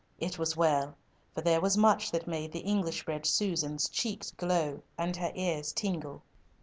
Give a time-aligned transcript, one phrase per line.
[0.19, 0.95] It was well,
[1.35, 5.71] for there was much that made the English bred Susan's cheeks glow and her ears
[5.71, 6.23] tingle.